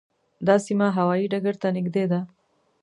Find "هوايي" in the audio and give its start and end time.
0.97-1.25